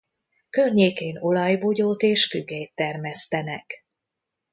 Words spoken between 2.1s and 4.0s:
fügét termesztenek.